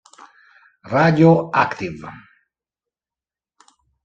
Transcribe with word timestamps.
Radio 0.91 1.51
Active 1.53 2.01